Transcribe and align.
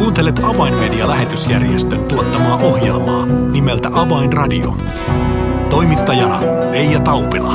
Kuuntelet 0.00 0.38
Avainmedia-lähetysjärjestön 0.38 2.04
tuottamaa 2.04 2.56
ohjelmaa 2.56 3.26
nimeltä 3.26 3.88
Avainradio. 3.92 4.76
Toimittajana 5.70 6.40
Leija 6.70 7.00
Taupila. 7.00 7.54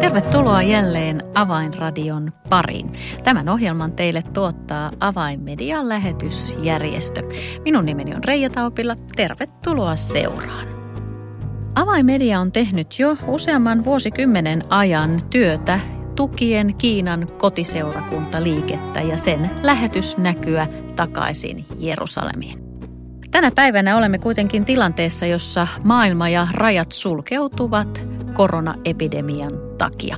Tervetuloa 0.00 0.62
jälleen 0.62 1.22
Avainradion 1.34 2.32
pariin. 2.48 2.92
Tämän 3.24 3.48
ohjelman 3.48 3.92
teille 3.92 4.22
tuottaa 4.34 4.90
Avainmedian 5.00 5.88
lähetysjärjestö. 5.88 7.22
Minun 7.64 7.86
nimeni 7.86 8.14
on 8.14 8.24
Reija 8.24 8.50
Taupila. 8.50 8.96
Tervetuloa 9.16 9.96
seuraan. 9.96 10.66
Avainmedia 11.74 12.40
on 12.40 12.52
tehnyt 12.52 12.98
jo 12.98 13.16
useamman 13.26 13.84
vuosikymmenen 13.84 14.62
ajan 14.68 15.20
työtä 15.30 15.80
tukien 16.16 16.74
Kiinan 16.74 17.28
kotiseurakuntaliikettä 17.38 19.00
ja 19.00 19.16
sen 19.16 19.50
lähetysnäkyä 19.62 20.66
takaisin 20.96 21.66
Jerusalemiin. 21.78 22.58
Tänä 23.30 23.50
päivänä 23.54 23.96
olemme 23.96 24.18
kuitenkin 24.18 24.64
tilanteessa, 24.64 25.26
jossa 25.26 25.66
maailma 25.84 26.28
ja 26.28 26.48
rajat 26.54 26.92
sulkeutuvat 26.92 28.08
koronaepidemian 28.34 29.52
takia. 29.78 30.16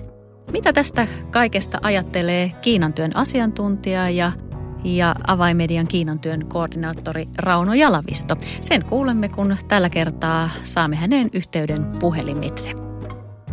Mitä 0.52 0.73
tästä 0.73 1.06
kaikesta 1.30 1.78
ajattelee 1.82 2.52
Kiinan 2.62 2.92
työn 2.92 3.16
asiantuntija 3.16 4.10
ja, 4.10 4.32
ja 4.84 5.15
avaimedian 5.26 5.88
Kiinan 5.88 6.18
työn 6.18 6.46
koordinaattori 6.46 7.29
Rauno 7.38 7.74
Jalavisto? 7.74 8.37
Sen 8.60 8.84
kuulemme, 8.84 9.29
kun 9.29 9.56
tällä 9.68 9.90
kertaa 9.90 10.51
saamme 10.65 10.96
hänen 10.96 11.30
yhteyden 11.32 11.87
puhelimitse. 12.01 12.84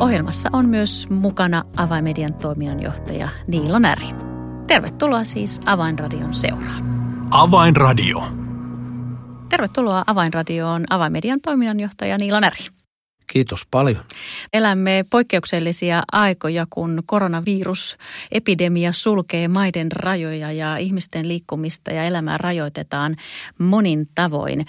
Ohjelmassa 0.01 0.49
on 0.53 0.69
myös 0.69 1.07
mukana 1.09 1.63
Avaimedian 1.77 2.33
toiminnanjohtaja 2.33 3.29
Niilo 3.47 3.79
Näri. 3.79 4.07
Tervetuloa 4.67 5.23
siis 5.23 5.59
Avainradion 5.65 6.33
seuraan. 6.33 6.83
Avainradio. 7.31 8.23
Tervetuloa 9.49 10.03
Avainradioon 10.07 10.83
Avaimedian 10.89 11.41
toiminnanjohtaja 11.41 12.17
Niilo 12.17 12.39
Näri. 12.39 12.65
Kiitos 13.27 13.67
paljon. 13.71 14.03
Elämme 14.53 15.05
poikkeuksellisia 15.09 16.03
aikoja, 16.11 16.65
kun 16.69 17.03
koronavirusepidemia 17.05 18.93
sulkee 18.93 19.47
maiden 19.47 19.91
rajoja 19.91 20.51
ja 20.51 20.77
ihmisten 20.77 21.27
liikkumista 21.27 21.93
ja 21.93 22.03
elämää 22.03 22.37
rajoitetaan 22.37 23.15
monin 23.57 24.09
tavoin. 24.15 24.65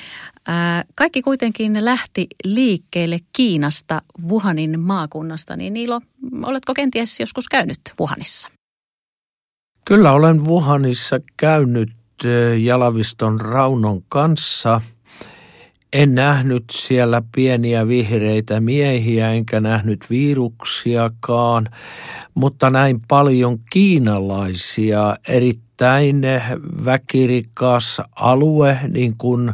Kaikki 0.95 1.23
kuitenkin 1.23 1.85
lähti 1.85 2.27
liikkeelle 2.45 3.19
Kiinasta, 3.33 4.03
Wuhanin 4.29 4.81
maakunnasta. 4.81 5.57
Niin 5.57 5.75
Niilo, 5.75 6.01
oletko 6.43 6.75
kenties 6.75 7.21
joskus 7.21 7.49
käynyt 7.49 7.81
Wuhanissa? 8.01 8.49
Kyllä 9.85 10.13
olen 10.13 10.45
Wuhanissa 10.45 11.21
käynyt 11.37 11.91
Jalaviston 12.59 13.41
Raunon 13.41 14.03
kanssa– 14.09 14.81
en 15.93 16.15
nähnyt 16.15 16.65
siellä 16.71 17.23
pieniä 17.35 17.89
vihreitä 17.89 18.61
miehiä, 18.61 19.33
enkä 19.33 19.61
nähnyt 19.61 20.05
viruksiakaan, 20.11 21.69
mutta 22.35 22.71
näin 22.71 23.01
paljon 23.09 23.59
kiinalaisia, 23.73 25.17
erittäin 25.29 26.23
väkirikas 26.85 28.01
alue, 28.17 28.79
niin 28.89 29.17
kuin 29.19 29.53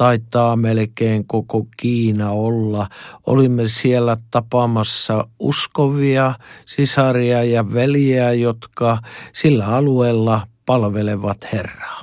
taitaa 0.00 0.56
melkein 0.56 1.26
koko 1.26 1.66
Kiina 1.76 2.30
olla. 2.30 2.86
Olimme 3.26 3.62
siellä 3.66 4.16
tapaamassa 4.30 5.28
uskovia 5.38 6.34
sisaria 6.66 7.44
ja 7.44 7.72
veljiä, 7.74 8.32
jotka 8.32 8.98
sillä 9.32 9.66
alueella 9.66 10.40
palvelevat 10.66 11.52
Herraa. 11.52 12.00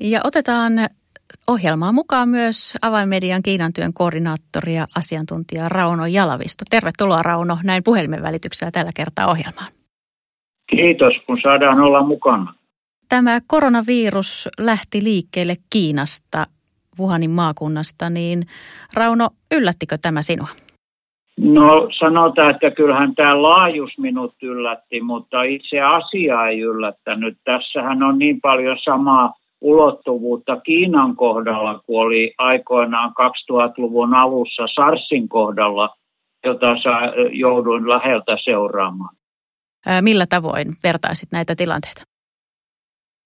Ja 0.00 0.20
otetaan 0.24 0.72
ohjelmaan 1.48 1.94
mukaan 1.94 2.28
myös 2.28 2.74
Avainmedian 2.82 3.42
Kiinan 3.42 3.72
työn 3.72 3.92
koordinaattori 3.92 4.74
ja 4.74 4.86
asiantuntija 4.96 5.68
Rauno 5.68 6.06
Jalavisto. 6.06 6.64
Tervetuloa 6.70 7.22
Rauno 7.22 7.58
näin 7.64 7.84
puhelimen 7.84 8.22
välityksellä 8.22 8.70
tällä 8.70 8.90
kertaa 8.96 9.30
ohjelmaan. 9.30 9.72
Kiitos, 10.70 11.12
kun 11.26 11.38
saadaan 11.42 11.80
olla 11.80 12.02
mukana. 12.06 12.54
Tämä 13.08 13.40
koronavirus 13.46 14.48
lähti 14.58 15.04
liikkeelle 15.04 15.56
Kiinasta, 15.70 16.46
Wuhanin 16.98 17.30
maakunnasta, 17.30 18.10
niin 18.10 18.42
Rauno, 18.94 19.28
yllättikö 19.54 19.98
tämä 20.02 20.22
sinua? 20.22 20.48
No 21.40 21.88
sanotaan, 21.98 22.50
että 22.50 22.70
kyllähän 22.70 23.14
tämä 23.14 23.42
laajus 23.42 23.98
minut 23.98 24.34
yllätti, 24.42 25.00
mutta 25.00 25.42
itse 25.42 25.80
asia 25.80 26.46
ei 26.46 26.60
yllättänyt. 26.60 27.38
Tässähän 27.44 28.02
on 28.02 28.18
niin 28.18 28.40
paljon 28.40 28.78
samaa 28.84 29.32
ulottuvuutta 29.60 30.60
Kiinan 30.60 31.16
kohdalla, 31.16 31.80
kun 31.86 32.02
oli 32.02 32.34
aikoinaan 32.38 33.10
2000-luvun 33.10 34.14
alussa 34.14 34.66
SARSin 34.74 35.28
kohdalla, 35.28 35.94
jota 36.44 36.66
jouduin 37.32 37.88
läheltä 37.88 38.36
seuraamaan. 38.44 39.14
Millä 40.00 40.26
tavoin 40.28 40.68
vertaisit 40.84 41.28
näitä 41.32 41.54
tilanteita? 41.56 42.02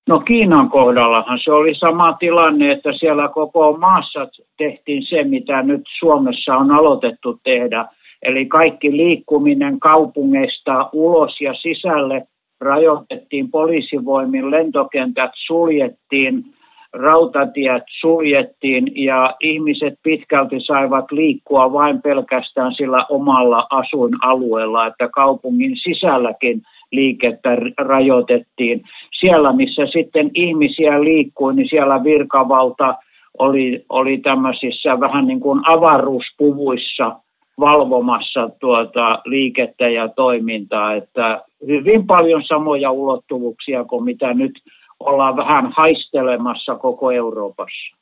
No 0.08 0.20
Kiinan 0.20 0.70
kohdallahan 0.70 1.38
se 1.44 1.52
oli 1.52 1.74
sama 1.74 2.12
tilanne, 2.12 2.72
että 2.72 2.92
siellä 2.92 3.28
koko 3.28 3.76
maassa 3.76 4.28
tehtiin 4.58 5.02
se, 5.02 5.24
mitä 5.24 5.62
nyt 5.62 5.82
Suomessa 5.98 6.56
on 6.56 6.70
aloitettu 6.70 7.40
tehdä. 7.44 7.86
Eli 8.22 8.46
kaikki 8.46 8.92
liikkuminen 8.92 9.80
kaupungeista 9.80 10.88
ulos 10.92 11.40
ja 11.40 11.54
sisälle– 11.54 12.22
rajoitettiin 12.60 13.50
poliisivoimin, 13.50 14.50
lentokentät 14.50 15.30
suljettiin, 15.34 16.44
rautatiet 16.92 17.82
suljettiin 18.00 19.04
ja 19.04 19.34
ihmiset 19.40 19.94
pitkälti 20.02 20.60
saivat 20.60 21.12
liikkua 21.12 21.72
vain 21.72 22.02
pelkästään 22.02 22.74
sillä 22.74 23.06
omalla 23.08 23.66
asuinalueella, 23.70 24.86
että 24.86 25.08
kaupungin 25.14 25.76
sisälläkin 25.76 26.62
liikettä 26.92 27.56
rajoitettiin. 27.78 28.82
Siellä, 29.20 29.52
missä 29.52 29.86
sitten 29.86 30.30
ihmisiä 30.34 31.04
liikkui, 31.04 31.54
niin 31.54 31.68
siellä 31.68 32.04
virkavalta 32.04 32.94
oli, 33.38 33.84
oli 33.88 34.18
tämmöisissä 34.18 35.00
vähän 35.00 35.26
niin 35.26 35.40
kuin 35.40 35.60
avaruuspuvuissa– 35.64 37.12
valvomassa 37.60 38.50
tuota 38.60 39.18
liikettä 39.24 39.88
ja 39.88 40.08
toimintaa, 40.08 40.94
että 40.94 41.42
hyvin 41.66 42.06
paljon 42.06 42.42
samoja 42.44 42.90
ulottuvuuksia 42.90 43.84
kuin 43.84 44.04
mitä 44.04 44.34
nyt 44.34 44.52
ollaan 45.00 45.36
vähän 45.36 45.72
haistelemassa 45.76 46.74
koko 46.74 47.10
Euroopassa. 47.10 47.96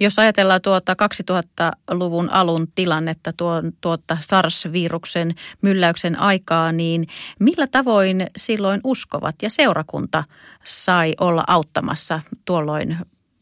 Jos 0.00 0.18
ajatellaan 0.18 0.60
tuota 0.62 0.92
2000-luvun 0.92 2.28
alun 2.32 2.66
tilannetta, 2.74 3.30
tuon, 3.38 3.72
tuota 3.80 4.16
SARS-viruksen 4.20 5.30
mylläyksen 5.62 6.20
aikaa, 6.20 6.72
niin 6.72 7.04
millä 7.40 7.66
tavoin 7.72 8.26
silloin 8.36 8.80
uskovat 8.84 9.34
ja 9.42 9.50
seurakunta 9.50 10.24
sai 10.64 11.12
olla 11.20 11.44
auttamassa 11.48 12.20
tuolloin 12.46 12.96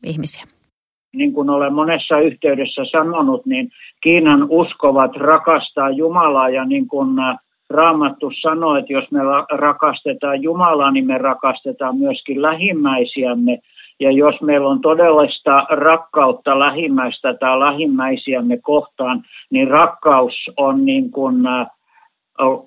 ihmisiä? 0.06 0.44
niin 1.12 1.32
kuin 1.32 1.50
olen 1.50 1.74
monessa 1.74 2.18
yhteydessä 2.18 2.82
sanonut, 2.92 3.46
niin 3.46 3.70
Kiinan 4.02 4.46
uskovat 4.50 5.16
rakastaa 5.16 5.90
Jumalaa 5.90 6.48
ja 6.48 6.64
niin 6.64 6.88
kuin 6.88 7.18
äh, 7.18 7.36
Raamattu 7.70 8.32
sanoo, 8.40 8.76
että 8.76 8.92
jos 8.92 9.10
me 9.10 9.20
rakastetaan 9.50 10.42
Jumalaa, 10.42 10.90
niin 10.90 11.06
me 11.06 11.18
rakastetaan 11.18 11.96
myöskin 11.96 12.42
lähimmäisiämme. 12.42 13.58
Ja 14.00 14.10
jos 14.10 14.40
meillä 14.40 14.68
on 14.68 14.80
todellista 14.80 15.66
rakkautta 15.70 16.58
lähimmäistä 16.58 17.34
tai 17.34 17.60
lähimmäisiämme 17.60 18.56
kohtaan, 18.56 19.22
niin 19.50 19.68
rakkaus 19.68 20.34
on 20.56 20.84
niin 20.84 21.10
kuin 21.10 21.36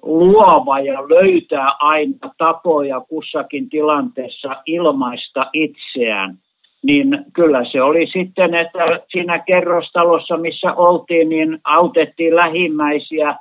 luova 0.03 0.79
ja 0.79 1.01
löytää 1.01 1.75
aina 1.79 2.31
tapoja 2.38 3.01
kussakin 3.09 3.69
tilanteessa 3.69 4.61
ilmaista 4.66 5.49
itseään 5.53 6.37
niin 6.84 7.26
kyllä 7.34 7.66
se 7.72 7.81
oli 7.81 8.08
sitten, 8.08 8.55
että 8.55 8.79
siinä 9.11 9.40
kerrostalossa, 9.40 10.37
missä 10.37 10.73
oltiin, 10.73 11.29
niin 11.29 11.59
autettiin 11.64 12.35
lähimmäisiä 12.35 13.35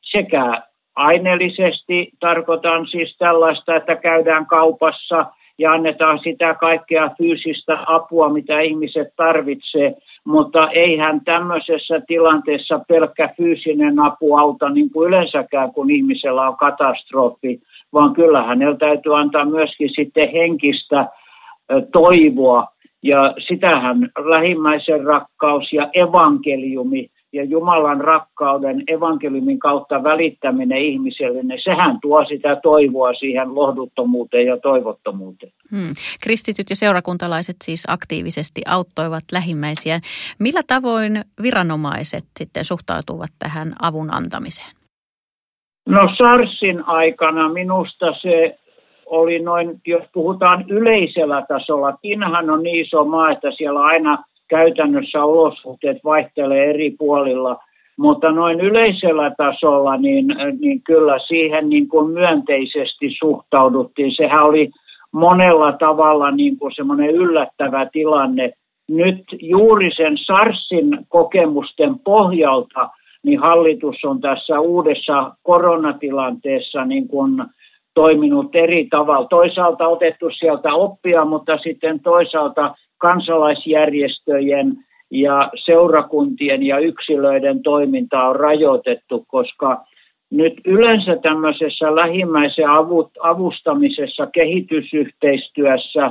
sekä 0.00 0.62
aineellisesti, 0.96 2.10
tarkoitan 2.20 2.86
siis 2.86 3.16
tällaista, 3.18 3.76
että 3.76 3.96
käydään 3.96 4.46
kaupassa 4.46 5.26
ja 5.58 5.72
annetaan 5.72 6.18
sitä 6.18 6.54
kaikkea 6.54 7.10
fyysistä 7.18 7.78
apua, 7.86 8.28
mitä 8.28 8.60
ihmiset 8.60 9.08
tarvitsee, 9.16 9.94
mutta 10.24 10.70
eihän 10.70 11.20
tämmöisessä 11.24 12.00
tilanteessa 12.06 12.80
pelkkä 12.88 13.28
fyysinen 13.36 13.98
apu 13.98 14.36
auta 14.36 14.68
niin 14.68 14.90
kuin 14.90 15.08
yleensäkään, 15.08 15.72
kun 15.72 15.90
ihmisellä 15.90 16.48
on 16.48 16.56
katastrofi, 16.56 17.60
vaan 17.92 18.14
kyllä 18.14 18.42
hänellä 18.42 18.76
täytyy 18.76 19.18
antaa 19.18 19.44
myöskin 19.44 19.90
sitten 19.94 20.32
henkistä 20.32 21.06
toivoa. 21.92 22.66
Ja 23.02 23.34
sitähän 23.48 24.10
lähimmäisen 24.18 25.04
rakkaus 25.04 25.72
ja 25.72 25.88
evankeliumi 25.92 27.08
ja 27.32 27.44
Jumalan 27.44 28.00
rakkauden 28.00 28.82
evankeliumin 28.88 29.58
kautta 29.58 30.02
välittäminen 30.02 30.78
ihmiselle, 30.78 31.42
niin 31.42 31.60
sehän 31.64 31.98
tuo 32.02 32.24
sitä 32.24 32.56
toivoa 32.56 33.14
siihen 33.14 33.54
lohduttomuuteen 33.54 34.46
ja 34.46 34.56
toivottomuuteen. 34.56 35.52
Hmm. 35.70 35.92
Kristityt 36.22 36.70
ja 36.70 36.76
seurakuntalaiset 36.76 37.56
siis 37.64 37.84
aktiivisesti 37.88 38.60
auttoivat 38.68 39.24
lähimmäisiä. 39.32 40.00
Millä 40.38 40.60
tavoin 40.66 41.20
viranomaiset 41.42 42.24
sitten 42.38 42.64
suhtautuvat 42.64 43.30
tähän 43.38 43.72
avun 43.82 44.14
antamiseen? 44.14 44.70
No 45.86 46.14
SARSin 46.18 46.84
aikana 46.88 47.48
minusta 47.48 48.06
se 48.22 48.58
oli 49.06 49.38
noin, 49.38 49.80
jos 49.86 50.04
puhutaan 50.12 50.64
yleisellä 50.68 51.44
tasolla, 51.48 51.98
Kiinahan 52.02 52.50
on 52.50 52.62
niin 52.62 52.86
iso 52.86 53.04
maa, 53.04 53.30
että 53.30 53.50
siellä 53.56 53.80
aina 53.80 54.24
käytännössä 54.50 55.24
olosuhteet 55.24 55.98
vaihtelee 56.04 56.70
eri 56.70 56.90
puolilla, 56.98 57.56
mutta 57.98 58.32
noin 58.32 58.60
yleisellä 58.60 59.32
tasolla 59.36 59.96
niin, 59.96 60.26
niin 60.60 60.82
kyllä 60.82 61.18
siihen 61.18 61.68
niin 61.68 61.88
kuin 61.88 62.10
myönteisesti 62.10 63.10
suhtauduttiin. 63.18 64.14
Sehän 64.16 64.44
oli 64.44 64.70
monella 65.12 65.72
tavalla 65.72 66.30
niin 66.30 66.58
kuin 66.58 66.74
semmoinen 66.74 67.10
yllättävä 67.10 67.86
tilanne. 67.92 68.52
Nyt 68.88 69.24
juuri 69.40 69.90
sen 69.96 70.18
SARSin 70.18 70.98
kokemusten 71.08 71.98
pohjalta 71.98 72.88
niin 73.22 73.40
hallitus 73.40 73.96
on 74.04 74.20
tässä 74.20 74.60
uudessa 74.60 75.32
koronatilanteessa 75.42 76.84
niin 76.84 77.08
kuin 77.08 77.44
toiminut 77.94 78.56
eri 78.56 78.86
tavalla. 78.90 79.28
Toisaalta 79.28 79.88
otettu 79.88 80.30
sieltä 80.30 80.74
oppia, 80.74 81.24
mutta 81.24 81.58
sitten 81.58 82.00
toisaalta 82.00 82.74
kansalaisjärjestöjen 83.00 84.76
ja 85.10 85.50
seurakuntien 85.64 86.62
ja 86.62 86.78
yksilöiden 86.78 87.62
toiminta 87.62 88.22
on 88.22 88.36
rajoitettu, 88.36 89.24
koska 89.28 89.84
nyt 90.30 90.54
yleensä 90.66 91.16
tämmöisessä 91.16 91.96
lähimmäisen 91.96 92.66
avustamisessa, 93.22 94.26
kehitysyhteistyössä, 94.26 96.10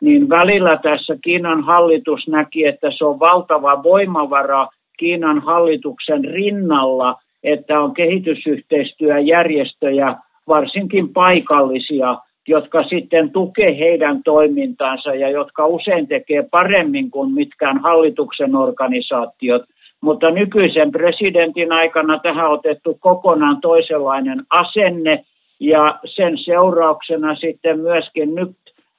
niin 0.00 0.28
välillä 0.28 0.78
tässä 0.82 1.16
Kiinan 1.24 1.64
hallitus 1.64 2.28
näki, 2.28 2.66
että 2.66 2.90
se 2.98 3.04
on 3.04 3.20
valtava 3.20 3.82
voimavara 3.82 4.68
Kiinan 4.98 5.42
hallituksen 5.42 6.24
rinnalla, 6.24 7.14
että 7.44 7.80
on 7.80 7.94
kehitysyhteistyöjärjestöjä, 7.94 10.16
varsinkin 10.48 11.12
paikallisia, 11.12 12.16
jotka 12.48 12.82
sitten 12.82 13.30
tukee 13.30 13.78
heidän 13.78 14.22
toimintaansa 14.22 15.14
ja 15.14 15.30
jotka 15.30 15.66
usein 15.66 16.06
tekee 16.06 16.42
paremmin 16.42 17.10
kuin 17.10 17.34
mitkään 17.34 17.78
hallituksen 17.78 18.56
organisaatiot. 18.56 19.62
Mutta 20.00 20.30
nykyisen 20.30 20.90
presidentin 20.92 21.72
aikana 21.72 22.18
tähän 22.18 22.46
on 22.46 22.52
otettu 22.52 22.98
kokonaan 23.00 23.60
toisenlainen 23.60 24.42
asenne 24.50 25.24
ja 25.60 25.98
sen 26.04 26.38
seurauksena 26.38 27.34
sitten 27.34 27.80
myöskin 27.80 28.34
nyt 28.34 28.50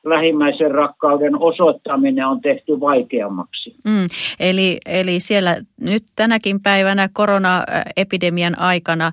lähimmäisen 0.05 0.71
rakkauden 0.71 1.41
osoittaminen 1.41 2.27
on 2.27 2.41
tehty 2.41 2.79
vaikeammaksi. 2.79 3.75
Mm, 3.83 4.05
eli, 4.39 4.77
eli 4.85 5.19
siellä 5.19 5.57
nyt 5.81 6.03
tänäkin 6.15 6.61
päivänä 6.61 7.09
koronaepidemian 7.13 8.59
aikana 8.59 9.11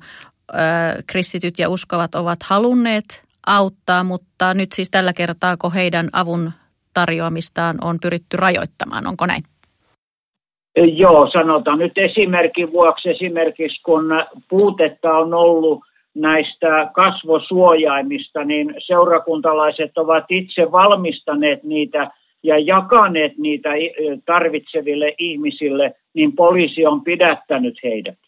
kristityt 1.06 1.58
ja 1.58 1.68
uskovat 1.68 2.14
ovat 2.14 2.38
halunneet 2.42 3.25
auttaa, 3.46 4.04
mutta 4.04 4.54
nyt 4.54 4.72
siis 4.72 4.90
tällä 4.90 5.12
kertaa, 5.12 5.56
kun 5.56 5.72
heidän 5.72 6.08
avun 6.12 6.52
tarjoamistaan 6.94 7.76
on 7.84 7.98
pyritty 8.02 8.36
rajoittamaan, 8.36 9.06
onko 9.06 9.26
näin? 9.26 9.42
Joo, 10.76 11.30
sanotaan 11.32 11.78
nyt 11.78 11.98
esimerkin 11.98 12.72
vuoksi 12.72 13.10
esimerkiksi, 13.10 13.82
kun 13.82 14.04
puutetta 14.48 15.12
on 15.12 15.34
ollut 15.34 15.80
näistä 16.14 16.90
kasvosuojaimista, 16.92 18.44
niin 18.44 18.74
seurakuntalaiset 18.78 19.98
ovat 19.98 20.24
itse 20.30 20.72
valmistaneet 20.72 21.62
niitä 21.62 22.10
ja 22.42 22.58
jakaneet 22.58 23.38
niitä 23.38 23.68
tarvitseville 24.26 25.14
ihmisille, 25.18 25.94
niin 26.14 26.32
poliisi 26.36 26.86
on 26.86 27.04
pidättänyt 27.04 27.74
heidät. 27.82 28.18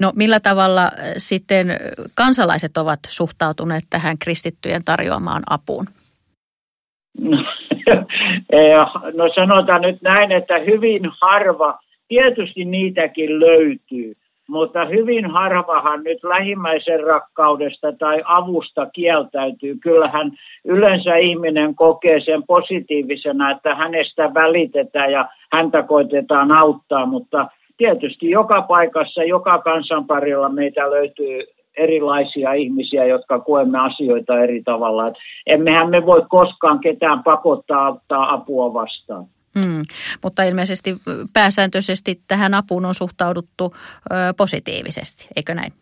No 0.00 0.12
millä 0.16 0.40
tavalla 0.40 0.82
äh, 0.84 0.90
sitten 1.16 1.66
kansalaiset 2.14 2.76
ovat 2.76 2.98
suhtautuneet 3.08 3.84
tähän 3.90 4.18
kristittyjen 4.18 4.84
tarjoamaan 4.84 5.42
apuun? 5.50 5.86
No 9.14 9.24
sanotaan 9.34 9.82
nyt 9.82 10.02
näin, 10.02 10.32
että 10.32 10.58
hyvin 10.58 11.02
harva, 11.20 11.78
tietysti 12.08 12.64
niitäkin 12.64 13.40
löytyy, 13.40 14.14
mutta 14.48 14.84
hyvin 14.84 15.30
harvahan 15.30 16.04
nyt 16.04 16.24
lähimmäisen 16.24 17.04
rakkaudesta 17.04 17.92
tai 17.92 18.22
avusta 18.24 18.86
kieltäytyy. 18.86 19.76
Kyllähän 19.82 20.32
yleensä 20.64 21.16
ihminen 21.16 21.74
kokee 21.74 22.20
sen 22.20 22.42
positiivisena, 22.46 23.50
että 23.50 23.74
hänestä 23.74 24.34
välitetään 24.34 25.12
ja 25.12 25.28
häntä 25.52 25.82
koitetaan 25.82 26.52
auttaa, 26.52 27.06
mutta 27.06 27.48
tietysti 27.76 28.30
joka 28.30 28.62
paikassa, 28.62 29.22
joka 29.22 29.58
kansanparilla 29.58 30.48
meitä 30.48 30.90
löytyy 30.90 31.42
erilaisia 31.76 32.52
ihmisiä, 32.52 33.04
jotka 33.04 33.38
koemme 33.38 33.78
asioita 33.78 34.38
eri 34.38 34.62
tavalla. 34.62 35.08
Et 35.08 35.14
emmehän 35.46 35.90
me 35.90 36.06
voi 36.06 36.22
koskaan 36.28 36.80
ketään 36.80 37.22
pakottaa 37.22 37.88
ottaa 37.88 38.32
apua 38.32 38.74
vastaan. 38.74 39.24
Hmm. 39.58 39.82
Mutta 40.22 40.42
ilmeisesti 40.42 40.90
pääsääntöisesti 41.32 42.20
tähän 42.28 42.54
apuun 42.54 42.84
on 42.84 42.94
suhtauduttu 42.94 43.72
ö, 43.74 44.14
positiivisesti, 44.36 45.28
eikö 45.36 45.54
näin? 45.54 45.72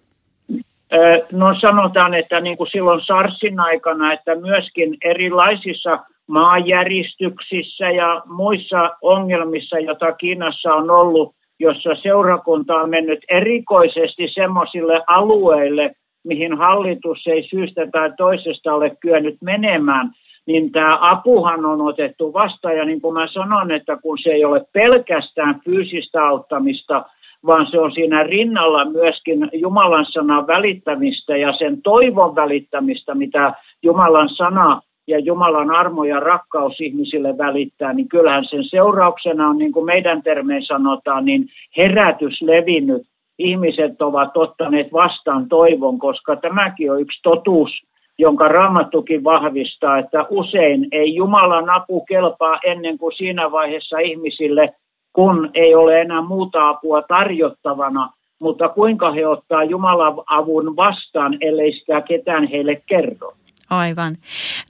No 1.33 1.55
sanotaan, 1.61 2.15
että 2.15 2.41
niin 2.41 2.57
kuin 2.57 2.71
silloin 2.71 3.01
SARSin 3.07 3.61
aikana, 3.61 4.13
että 4.13 4.35
myöskin 4.35 4.97
erilaisissa 5.05 5.99
maanjäristyksissä 6.27 7.91
ja 7.91 8.23
muissa 8.27 8.91
ongelmissa, 9.03 9.79
joita 9.79 10.13
Kiinassa 10.13 10.75
on 10.75 10.91
ollut, 10.91 11.35
jossa 11.61 11.91
seurakunta 12.03 12.75
on 12.75 12.91
mennyt 12.91 13.19
erikoisesti 13.31 14.29
semmoisille 14.29 15.01
alueille, 15.07 15.91
mihin 16.25 16.59
hallitus 16.59 17.27
ei 17.27 17.49
syystä 17.49 17.87
tai 17.93 18.13
toisesta 18.17 18.75
ole 18.75 18.97
kyennyt 19.01 19.37
menemään, 19.43 20.11
niin 20.47 20.73
tämä 20.73 20.99
apuhan 21.01 21.67
on 21.67 21.81
otettu 21.81 22.33
vastaan. 22.33 22.77
Ja 22.77 22.85
niin 22.85 23.01
kuin 23.01 23.15
mä 23.15 23.27
sanon, 23.27 23.71
että 23.71 23.97
kun 24.03 24.19
se 24.19 24.31
ei 24.31 24.45
ole 24.45 24.65
pelkästään 24.73 25.61
fyysistä 25.65 26.27
auttamista, 26.27 27.05
vaan 27.47 27.67
se 27.71 27.81
on 27.81 27.93
siinä 27.93 28.23
rinnalla 28.23 28.85
myöskin 28.85 29.49
Jumalan 29.53 30.07
sanan 30.09 30.47
välittämistä 30.47 31.37
ja 31.37 31.53
sen 31.53 31.83
toivon 31.83 32.35
välittämistä, 32.35 33.15
mitä 33.15 33.53
Jumalan 33.83 34.29
sana 34.29 34.81
ja 35.07 35.19
Jumalan 35.19 35.71
armo 35.71 36.05
ja 36.05 36.21
rakkaus 36.21 36.81
ihmisille 36.81 37.39
välittää, 37.39 37.93
niin 37.93 38.09
kyllähän 38.09 38.45
sen 38.45 38.65
seurauksena 38.65 39.49
on, 39.49 39.59
niin 39.59 39.73
kuin 39.73 39.87
meidän 39.87 40.23
termeen 40.23 40.65
sanotaan, 40.65 41.25
niin 41.25 41.47
herätys 41.77 42.43
levinnyt. 42.43 43.03
Ihmiset 43.39 44.03
ovat 44.03 44.37
ottaneet 44.37 44.93
vastaan 44.93 45.49
toivon, 45.49 45.99
koska 45.99 46.37
tämäkin 46.37 46.93
on 46.93 47.01
yksi 47.01 47.21
totuus, 47.23 47.71
jonka 48.19 48.49
Raamattukin 48.49 49.25
vahvistaa, 49.25 49.99
että 49.99 50.27
usein 50.31 50.89
ei 50.93 51.15
Jumalan 51.15 51.71
apu 51.71 52.01
kelpaa 52.01 52.59
ennen 52.65 52.99
kuin 52.99 53.17
siinä 53.17 53.53
vaiheessa 53.53 53.99
ihmisille, 53.99 54.75
kun 55.13 55.51
ei 55.55 55.75
ole 55.75 56.01
enää 56.01 56.23
muuta 56.23 56.69
apua 56.69 57.03
tarjottavana, 57.03 58.11
mutta 58.39 58.69
kuinka 58.69 59.13
he 59.13 59.27
ottaa 59.27 59.65
Jumalan 59.65 60.15
avun 60.27 60.77
vastaan, 60.77 61.39
ellei 61.41 61.73
sitä 61.73 62.01
ketään 62.01 62.49
heille 62.49 62.83
kerro. 62.87 63.33
Aivan. 63.71 64.17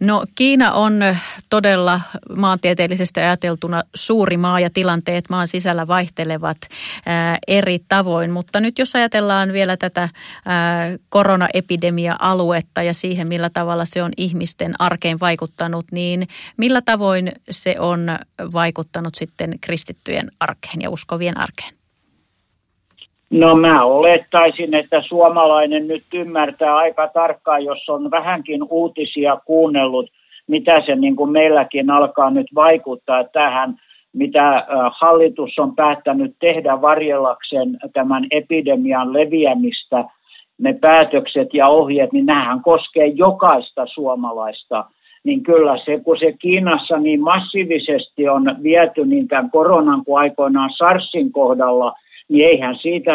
No 0.01 0.25
Kiina 0.35 0.73
on 0.73 1.01
todella 1.51 2.01
maantieteellisesti 2.37 3.21
ajateltuna 3.21 3.83
suuri 3.95 4.37
maa 4.37 4.61
ja 4.61 4.71
tilanteet 4.71 5.25
maan 5.31 5.49
sisällä 5.49 5.87
vaihtelevat 5.87 6.57
ää, 7.07 7.39
eri 7.49 7.79
tavoin. 7.89 8.31
Mutta 8.31 8.61
nyt 8.61 8.79
jos 8.79 8.95
ajatellaan 8.95 9.53
vielä 9.53 9.77
tätä 9.77 10.09
ää, 10.45 10.89
koronaepidemia-aluetta 11.09 12.83
ja 12.83 12.95
siihen, 12.95 13.29
millä 13.29 13.51
tavalla 13.51 13.85
se 13.85 14.03
on 14.03 14.13
ihmisten 14.17 14.75
arkeen 14.79 15.21
vaikuttanut, 15.21 15.87
niin 15.93 16.29
millä 16.57 16.83
tavoin 16.83 17.33
se 17.51 17.77
on 17.79 18.17
vaikuttanut 18.53 19.15
sitten 19.15 19.59
kristittyjen 19.61 20.31
arkeen 20.41 20.83
ja 20.83 20.91
uskovien 20.91 21.39
arkeen? 21.39 21.84
No 23.35 23.57
mä 23.57 23.85
olettaisin, 23.85 24.75
että 24.75 25.03
suomalainen 25.03 25.88
nyt 25.88 26.05
ymmärtää 26.14 26.76
aika 26.76 27.09
tarkkaan, 27.09 27.64
jos 27.64 27.88
on 27.88 28.11
vähänkin 28.11 28.62
uutisia 28.71 29.37
kuunnellut, 29.45 30.07
mitä 30.49 30.83
se 30.87 30.97
niin 30.97 31.17
kuin 31.17 31.31
meilläkin 31.31 31.91
alkaa 31.91 32.31
nyt 32.31 32.47
vaikuttaa 32.55 33.25
tähän, 33.25 33.75
mitä 34.12 34.67
hallitus 35.00 35.59
on 35.59 35.75
päättänyt 35.76 36.35
tehdä 36.41 36.81
varjellakseen 36.81 37.79
tämän 37.93 38.26
epidemian 38.31 39.12
leviämistä. 39.12 40.05
Ne 40.59 40.73
päätökset 40.81 41.55
ja 41.55 41.69
ohjeet, 41.69 42.12
niin 42.12 42.26
nämähän 42.26 42.62
koskee 42.62 43.07
jokaista 43.07 43.87
suomalaista. 43.87 44.85
Niin 45.25 45.43
kyllä 45.43 45.79
se, 45.85 46.00
kun 46.05 46.19
se 46.19 46.33
Kiinassa 46.33 46.97
niin 46.97 47.21
massiivisesti 47.21 48.29
on 48.29 48.57
viety 48.62 49.07
niin 49.07 49.29
tämän 49.29 49.50
koronan 49.50 50.05
kuin 50.05 50.19
aikoinaan 50.19 50.71
SARSin 50.76 51.33
kohdalla– 51.33 51.93
niin 52.28 52.49
eihän 52.49 52.76
siitä 52.83 53.12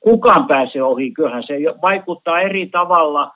kukaan 0.00 0.46
pääse 0.46 0.82
ohi. 0.82 1.10
Kyllähän 1.10 1.42
se 1.42 1.54
vaikuttaa 1.82 2.40
eri 2.40 2.66
tavalla, 2.66 3.30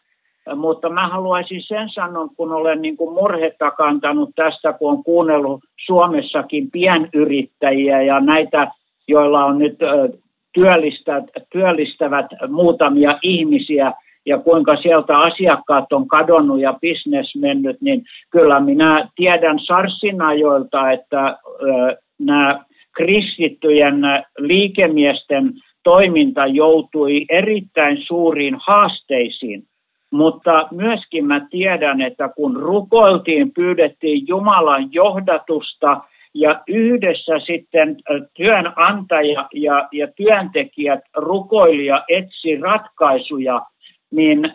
mutta 0.56 0.88
mä 0.88 1.08
haluaisin 1.08 1.62
sen 1.62 1.88
sanoa, 1.90 2.28
kun 2.37 2.52
olen 2.52 2.82
niin 2.82 2.96
kuin 2.96 3.14
murhetta 3.14 3.70
kantanut 3.70 4.30
tästä, 4.34 4.72
kun 4.72 4.90
on 4.92 5.04
kuunnellut 5.04 5.61
Suomessakin 5.87 6.70
pienyrittäjiä 6.70 8.02
ja 8.02 8.20
näitä, 8.20 8.70
joilla 9.08 9.44
on 9.44 9.58
nyt 9.58 9.78
työllistävät 11.52 12.26
muutamia 12.49 13.18
ihmisiä, 13.22 13.92
ja 14.26 14.38
kuinka 14.38 14.76
sieltä 14.76 15.18
asiakkaat 15.18 15.92
on 15.92 16.08
kadonnut 16.08 16.61
ja 16.61 16.75
bisnes 16.80 17.37
mennyt, 17.37 17.80
niin 17.80 18.04
kyllä 18.30 18.61
minä 18.61 19.08
tiedän 19.16 19.58
Sarsin 19.58 20.22
ajoilta, 20.22 20.90
että 20.90 21.38
nämä 22.18 22.64
kristittyjen 22.96 24.00
liikemiesten 24.38 25.52
toiminta 25.84 26.46
joutui 26.46 27.25
erittäin 27.30 27.99
suuriin 28.06 28.56
haasteisiin. 28.66 29.62
Mutta 30.12 30.68
myöskin 30.70 31.26
mä 31.26 31.46
tiedän, 31.50 32.00
että 32.00 32.28
kun 32.28 32.56
rukoiltiin, 32.56 33.52
pyydettiin 33.52 34.28
Jumalan 34.28 34.88
johdatusta 34.92 36.00
ja 36.34 36.61
yhdessä 36.68 37.38
sitten 37.38 37.96
työnantaja 38.34 39.49
ja, 39.54 39.88
ja 39.92 40.08
työntekijät 40.16 41.00
rukoilija 41.16 42.04
etsi 42.08 42.56
ratkaisuja– 42.56 43.61
niin 44.12 44.52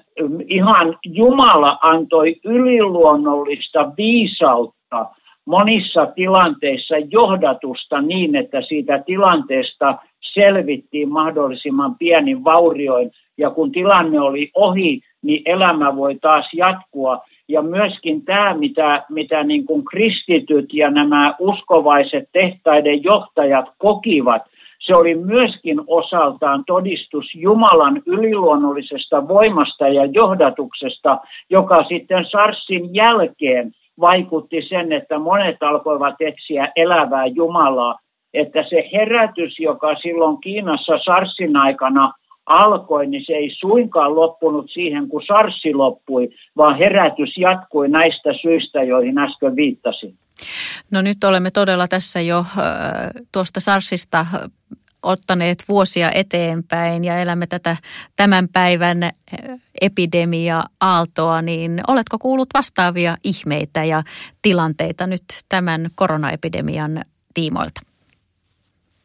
ihan 0.48 0.98
Jumala 1.06 1.78
antoi 1.82 2.36
yliluonnollista 2.46 3.92
viisautta 3.98 5.06
monissa 5.48 6.06
tilanteissa 6.16 6.96
johdatusta 7.12 8.02
niin, 8.02 8.36
että 8.36 8.62
siitä 8.62 9.04
tilanteesta 9.06 9.98
selvittiin 10.34 11.10
mahdollisimman 11.10 11.96
pienin 11.96 12.44
vaurioin. 12.44 13.12
Ja 13.38 13.50
kun 13.50 13.72
tilanne 13.72 14.20
oli 14.20 14.52
ohi, 14.56 15.02
niin 15.22 15.42
elämä 15.46 15.96
voi 15.96 16.16
taas 16.16 16.46
jatkua. 16.54 17.22
Ja 17.48 17.62
myöskin 17.62 18.26
tämä, 18.26 18.54
mitä, 18.54 19.04
mitä 19.10 19.44
niin 19.44 19.66
kuin 19.66 19.86
kristityt 19.86 20.74
ja 20.74 20.92
nämä 20.92 21.36
uskovaiset 21.40 22.30
tehtaiden 22.34 23.04
johtajat 23.04 23.66
kokivat– 23.78 24.42
se 24.88 24.96
oli 24.96 25.16
myöskin 25.16 25.82
osaltaan 25.88 26.64
todistus 26.68 27.26
Jumalan 27.36 28.02
yliluonnollisesta 28.06 29.28
voimasta 29.28 29.88
ja 29.88 30.06
johdatuksesta, 30.06 31.18
joka 31.50 31.84
sitten 31.84 32.26
Sarsin 32.32 32.96
jälkeen 32.96 33.72
vaikutti 34.00 34.62
sen, 34.70 34.92
että 34.92 35.20
monet 35.20 35.64
alkoivat 35.64 36.16
etsiä 36.20 36.72
elävää 36.76 37.26
Jumalaa. 37.26 38.00
Että 38.34 38.64
se 38.70 38.90
herätys, 38.94 39.60
joka 39.60 39.96
silloin 39.96 40.42
Kiinassa 40.42 40.94
Sarsin 41.06 41.56
aikana 41.56 42.14
alkoi, 42.46 43.08
niin 43.08 43.24
se 43.26 43.34
ei 43.34 43.50
suinkaan 43.60 44.16
loppunut 44.16 44.66
siihen, 44.74 45.08
kun 45.10 45.24
Sarsi 45.28 45.74
loppui, 45.74 46.30
vaan 46.58 46.78
herätys 46.78 47.38
jatkui 47.38 47.90
näistä 47.90 48.34
syistä, 48.42 48.84
joihin 48.84 49.18
äsken 49.18 49.56
viittasin. 49.56 50.14
No 50.92 51.02
nyt 51.02 51.24
olemme 51.24 51.52
todella 51.52 51.88
tässä 51.88 52.22
jo 52.22 52.46
tuosta 53.32 53.60
Sarsista 53.60 54.26
ottaneet 55.04 55.58
vuosia 55.70 56.12
eteenpäin 56.16 57.04
ja 57.04 57.20
elämme 57.20 57.48
tätä 57.48 57.76
tämän 58.16 58.48
päivän 58.54 58.98
epidemia-aaltoa, 59.82 61.42
niin 61.42 61.80
oletko 61.88 62.18
kuullut 62.22 62.48
vastaavia 62.54 63.16
ihmeitä 63.24 63.84
ja 63.84 64.04
tilanteita 64.42 65.08
nyt 65.08 65.24
tämän 65.50 65.90
koronaepidemian 65.96 67.02
tiimoilta? 67.34 67.82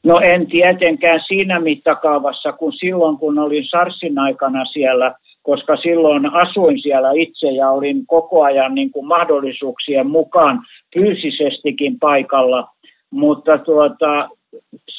No 0.04 0.20
en 0.20 0.46
tietenkään 0.46 1.20
siinä 1.28 1.60
mittakaavassa 1.60 2.52
kuin 2.52 2.72
silloin, 2.72 3.18
kun 3.18 3.38
olin 3.38 3.64
Sarsin 3.70 4.18
aikana 4.18 4.64
siellä, 4.64 5.14
koska 5.42 5.76
silloin 5.76 6.26
asuin 6.26 6.82
siellä 6.82 7.10
itse 7.14 7.46
ja 7.46 7.70
olin 7.70 8.06
koko 8.06 8.42
ajan 8.42 8.74
niin 8.74 8.90
kuin 8.90 9.06
mahdollisuuksien 9.06 10.06
mukaan 10.06 10.60
fyysisestikin 10.94 11.98
paikalla. 11.98 12.68
Mutta 13.10 13.58
tuota, 13.58 14.28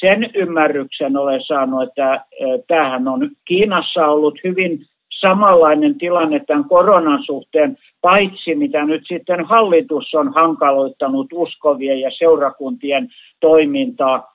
sen 0.04 0.30
ymmärryksen 0.34 1.16
olen 1.16 1.42
saanut, 1.42 1.82
että 1.82 2.24
tämähän 2.66 3.08
on 3.08 3.30
Kiinassa 3.44 4.06
ollut 4.06 4.38
hyvin 4.44 4.78
samanlainen 5.20 5.98
tilanne 5.98 6.40
tämän 6.40 6.64
koronan 6.64 7.22
suhteen, 7.24 7.76
paitsi 8.00 8.54
mitä 8.54 8.84
nyt 8.84 9.02
sitten 9.08 9.44
hallitus 9.44 10.14
on 10.14 10.34
hankaloittanut 10.34 11.26
uskovien 11.32 12.00
ja 12.00 12.10
seurakuntien 12.18 13.08
toimintaa. 13.40 14.34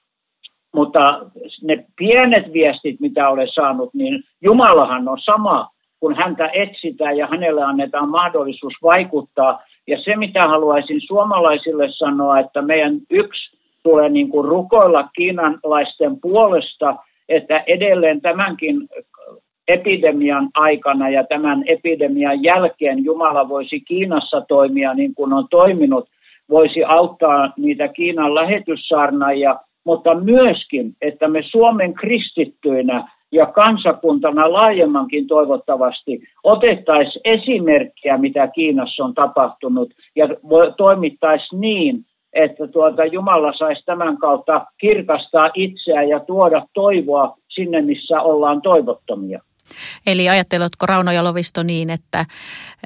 Mutta 0.75 1.19
ne 1.63 1.85
pienet 1.97 2.53
viestit, 2.53 2.99
mitä 2.99 3.29
olen 3.29 3.47
saanut, 3.53 3.93
niin 3.93 4.23
Jumalahan 4.41 5.07
on 5.07 5.19
sama, 5.19 5.69
kun 5.99 6.15
häntä 6.15 6.49
etsitään 6.53 7.17
ja 7.17 7.27
hänelle 7.27 7.63
annetaan 7.63 8.09
mahdollisuus 8.09 8.73
vaikuttaa. 8.83 9.61
Ja 9.87 9.97
se, 10.03 10.15
mitä 10.15 10.47
haluaisin 10.47 11.01
suomalaisille 11.01 11.87
sanoa, 11.91 12.39
että 12.39 12.61
meidän 12.61 12.99
yksi 13.09 13.58
tulee 13.83 14.09
niin 14.09 14.29
kuin 14.29 14.45
rukoilla 14.45 15.09
kiinalaisten 15.15 16.21
puolesta, 16.21 16.95
että 17.29 17.63
edelleen 17.67 18.21
tämänkin 18.21 18.87
epidemian 19.67 20.49
aikana 20.53 21.09
ja 21.09 21.23
tämän 21.23 21.63
epidemian 21.67 22.43
jälkeen 22.43 23.05
Jumala 23.05 23.49
voisi 23.49 23.79
Kiinassa 23.79 24.41
toimia 24.41 24.93
niin 24.93 25.15
kuin 25.15 25.33
on 25.33 25.47
toiminut, 25.49 26.09
voisi 26.49 26.83
auttaa 26.83 27.53
niitä 27.57 27.87
Kiinan 27.87 28.35
lähetyssaarnaajia, 28.35 29.55
mutta 29.85 30.15
myöskin, 30.15 30.93
että 31.01 31.27
me 31.27 31.41
Suomen 31.43 31.93
kristittyinä 31.93 33.07
ja 33.31 33.45
kansakuntana 33.45 34.53
laajemmankin 34.53 35.27
toivottavasti 35.27 36.21
otettaisiin 36.43 37.21
esimerkkiä, 37.25 38.17
mitä 38.17 38.47
Kiinassa 38.47 39.03
on 39.03 39.13
tapahtunut 39.13 39.89
ja 40.15 40.27
toimittaisiin 40.77 41.61
niin, 41.61 42.05
että 42.33 42.67
tuota, 42.67 43.05
Jumala 43.05 43.53
saisi 43.57 43.85
tämän 43.85 44.17
kautta 44.17 44.65
kirkastaa 44.77 45.49
itseään 45.53 46.09
ja 46.09 46.19
tuoda 46.19 46.65
toivoa 46.73 47.37
sinne, 47.47 47.81
missä 47.81 48.21
ollaan 48.21 48.61
toivottomia. 48.61 49.41
Eli 50.07 50.29
ajatteletko 50.29 50.85
Rauno 50.85 51.11
Jalovisto 51.11 51.63
niin, 51.63 51.89
että 51.89 52.25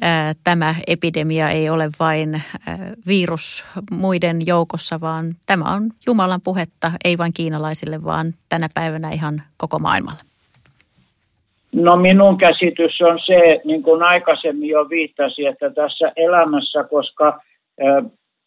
ää, 0.01 0.33
tämä 0.43 0.75
epidemia 0.88 1.50
ei 1.50 1.69
ole 1.69 1.88
vain 2.00 2.33
ää, 2.35 2.77
virus 3.07 3.65
muiden 3.91 4.38
joukossa, 4.47 5.01
vaan 5.01 5.35
tämä 5.45 5.73
on 5.73 5.89
Jumalan 6.07 6.41
puhetta, 6.43 6.91
ei 7.05 7.17
vain 7.17 7.33
kiinalaisille, 7.33 8.03
vaan 8.03 8.33
tänä 8.50 8.67
päivänä 8.73 9.09
ihan 9.09 9.41
koko 9.57 9.79
maailmalle? 9.79 10.19
No 11.71 11.95
minun 11.95 12.38
käsitys 12.38 13.01
on 13.01 13.19
se, 13.25 13.62
niin 13.65 13.83
kuin 13.83 14.03
aikaisemmin 14.03 14.69
jo 14.69 14.89
viittasi, 14.89 15.45
että 15.45 15.69
tässä 15.69 16.12
elämässä, 16.15 16.83
koska 16.83 17.39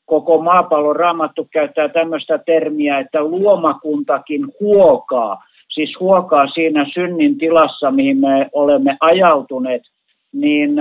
koko 0.07 0.43
maapallon 0.43 0.97
raamattu 0.97 1.49
käyttää 1.53 1.89
tämmöistä 1.89 2.39
termiä, 2.39 2.99
että 2.99 3.23
luomakuntakin 3.23 4.47
huokaa, 4.61 5.43
siis 5.69 6.01
huokaa 6.01 6.47
siinä 6.47 6.87
synnin 6.95 7.39
tilassa, 7.39 7.91
mihin 7.91 8.19
me 8.19 8.49
olemme 8.53 8.97
ajautuneet, 9.01 9.83
niin 10.33 10.77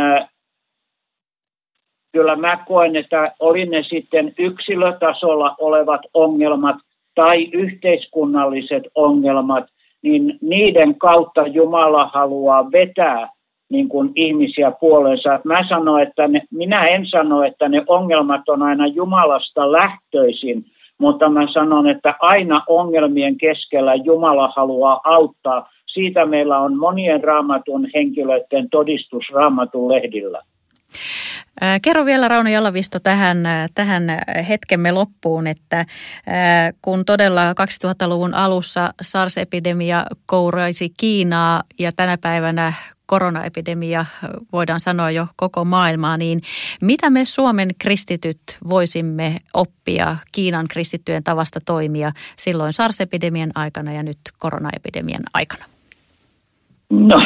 kyllä 2.12 2.36
mä 2.36 2.58
koen, 2.68 2.96
että 2.96 3.32
oli 3.40 3.66
ne 3.66 3.84
sitten 3.84 4.34
yksilötasolla 4.40 5.56
olevat 5.60 6.02
ongelmat 6.14 6.76
tai 7.16 7.46
yhteiskunnalliset 7.46 8.84
ongelmat, 8.96 9.66
niin 10.02 10.38
niiden 10.42 11.00
kautta 11.00 11.48
Jumala 11.48 12.10
haluaa 12.14 12.72
vetää 12.72 13.30
niin 13.70 13.90
kuin 13.90 14.12
ihmisiä 14.16 14.72
puolensa. 14.80 15.40
Mä 15.44 15.68
sanon, 15.70 16.02
että 16.02 16.28
ne, 16.28 16.42
minä 16.52 16.88
en 16.88 17.06
sano, 17.06 17.44
että 17.44 17.70
ne 17.70 17.84
ongelmat 17.88 18.50
on 18.50 18.64
aina 18.64 18.88
Jumalasta 18.88 19.72
lähtöisin, 19.72 20.66
mutta 20.98 21.30
mä 21.30 21.48
sanon, 21.54 21.90
että 21.90 22.16
aina 22.20 22.64
ongelmien 22.68 23.38
keskellä 23.38 23.96
Jumala 23.96 24.54
haluaa 24.56 25.02
auttaa. 25.04 25.70
Siitä 25.94 26.26
meillä 26.26 26.60
on 26.60 26.78
monien 26.78 27.24
raamatun 27.24 27.88
henkilöiden 27.94 28.70
todistus 28.70 29.24
raamatun 29.34 29.92
lehdillä. 29.92 30.42
Kerro 31.82 32.06
vielä 32.06 32.28
Rauno 32.28 32.50
Jalavisto 32.50 33.00
tähän, 33.00 33.38
tähän 33.76 34.04
hetkemme 34.50 34.92
loppuun, 34.92 35.48
että 35.48 35.86
kun 36.82 37.06
todella 37.06 37.42
2000-luvun 37.52 38.34
alussa 38.34 38.90
SARS-epidemia 39.02 40.04
kouraisi 40.26 40.90
Kiinaa 41.00 41.62
ja 41.80 41.92
tänä 41.96 42.18
päivänä 42.22 42.74
koronaepidemia 43.06 44.06
voidaan 44.54 44.80
sanoa 44.80 45.12
jo 45.12 45.26
koko 45.36 45.66
maailmaa, 45.66 46.18
niin 46.18 46.40
mitä 46.82 47.10
me 47.10 47.26
Suomen 47.26 47.70
kristityt 47.80 48.42
voisimme 48.70 49.36
oppia 49.54 50.16
Kiinan 50.32 50.68
kristittyjen 50.68 51.24
tavasta 51.24 51.60
toimia 51.66 52.12
silloin 52.36 52.74
SARS-epidemian 52.74 53.52
aikana 53.56 53.94
ja 53.94 54.04
nyt 54.04 54.18
koronaepidemian 54.40 55.24
aikana? 55.34 55.66
No, 56.90 57.22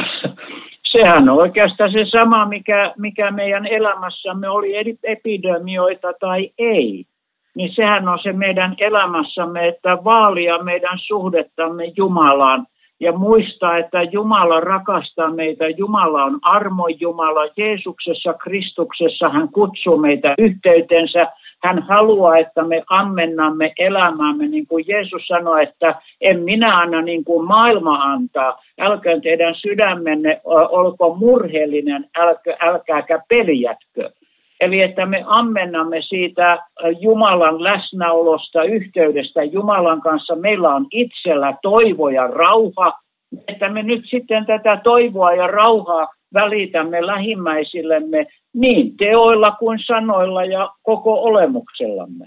sehän 0.92 1.30
on 1.30 1.38
oikeastaan 1.38 1.92
se 1.92 2.06
sama, 2.12 2.46
mikä, 2.46 2.94
mikä 2.98 3.32
meidän 3.32 3.66
elämässämme 3.66 4.50
oli 4.50 4.72
epidemioita 5.04 6.14
tai 6.20 6.50
ei. 6.58 7.06
niin 7.56 7.76
sehän 7.76 8.08
on 8.08 8.20
se 8.24 8.34
meidän 8.34 8.76
elämässämme, 8.78 9.68
että 9.68 9.98
vaalia 10.04 10.64
meidän 10.64 11.00
suhdettamme 11.08 11.84
Jumalaan 11.98 12.68
ja 13.00 13.12
muistaa, 13.12 13.77
että 13.77 14.03
Jumala 14.03 14.60
rakastaa 14.60 15.34
meitä. 15.34 15.68
Jumala 15.68 16.24
on 16.24 16.39
armon 16.41 17.00
Jumala. 17.00 17.51
Jeesuksessa, 17.58 18.34
Kristuksessa 18.34 19.29
hän 19.29 19.50
kutsuu 19.50 19.98
meitä 19.98 20.36
yhteytensä. 20.38 21.27
Hän 21.63 21.84
haluaa, 21.84 22.38
että 22.38 22.63
me 22.63 22.84
ammennamme 22.89 23.74
elämäämme, 23.79 24.48
niin 24.48 24.68
kuin 24.68 24.86
Jeesus 24.88 25.27
sanoi, 25.27 25.63
että 25.63 25.96
en 26.22 26.39
minä 26.39 26.77
anna 26.77 27.01
niin 27.01 27.24
kuin 27.24 27.48
maailma 27.48 27.96
antaa. 27.96 28.62
Älkää 28.79 29.20
teidän 29.20 29.56
sydämenne 29.56 30.41
olko 30.70 31.15
murheellinen, 31.15 32.06
älkää, 32.18 32.56
älkääkä 32.60 33.22
peljätkö. 33.29 34.10
Eli 34.60 34.82
että 34.82 35.06
me 35.06 35.24
ammennamme 35.28 36.01
siitä 36.01 36.60
Jumalan 37.00 37.63
läsnäolosta, 37.63 38.63
yhteydestä 38.63 39.44
Jumalan 39.44 40.01
kanssa. 40.01 40.36
Meillä 40.36 40.75
on 40.75 40.88
itsellä 40.92 41.54
toivo 41.62 42.10
ja 42.10 42.28
rauha, 42.28 42.94
että 43.48 43.70
me 43.70 43.84
nyt 43.84 44.06
sitten 44.10 44.46
tätä 44.46 44.82
toivoa 44.84 45.34
ja 45.34 45.48
rauhaa 45.48 46.08
välitämme 46.34 47.06
lähimmäisillemme 47.06 48.25
niin 48.54 48.98
teoilla 48.98 49.51
kuin 49.51 49.80
sanoilla 49.86 50.46
ja 50.46 50.70
koko 50.84 51.24
olemuksellamme. 51.24 52.25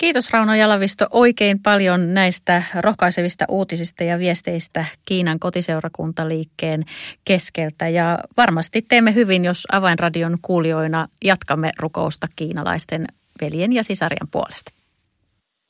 Kiitos 0.00 0.32
Rauno 0.32 0.54
Jalavisto 0.54 1.06
oikein 1.10 1.58
paljon 1.62 2.14
näistä 2.14 2.62
rohkaisevista 2.80 3.44
uutisista 3.48 4.04
ja 4.04 4.18
viesteistä 4.18 4.84
Kiinan 5.08 5.38
kotiseurakuntaliikkeen 5.38 6.82
keskeltä. 7.24 7.88
Ja 7.88 8.18
varmasti 8.36 8.82
teemme 8.88 9.14
hyvin, 9.14 9.44
jos 9.44 9.66
Avainradion 9.72 10.36
kuulijoina 10.42 11.06
jatkamme 11.24 11.70
rukousta 11.78 12.26
kiinalaisten 12.36 13.04
veljen 13.40 13.72
ja 13.72 13.82
sisarien 13.84 14.28
puolesta. 14.30 14.72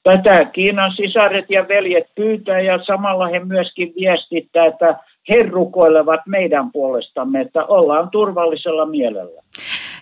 Tätä 0.02 0.44
Kiinan 0.44 0.92
sisaret 0.96 1.44
ja 1.48 1.68
veljet 1.68 2.14
pyytää 2.14 2.60
ja 2.60 2.84
samalla 2.84 3.28
he 3.28 3.38
myöskin 3.38 3.92
viestittää, 4.00 4.66
että 4.66 4.98
he 5.28 5.42
rukoilevat 5.50 6.20
meidän 6.26 6.72
puolestamme, 6.72 7.40
että 7.40 7.64
ollaan 7.64 8.10
turvallisella 8.10 8.86
mielellä. 8.86 9.42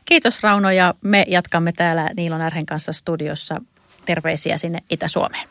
Kiitos 0.04 0.42
Rauno 0.42 0.70
ja 0.70 0.94
me 1.04 1.24
jatkamme 1.28 1.72
täällä 1.76 2.08
Niilon 2.16 2.40
Ärhen 2.40 2.66
kanssa 2.66 2.92
studiossa 2.92 3.54
terveisiä 4.08 4.58
sinne 4.58 4.78
Itä-Suomeen. 4.90 5.48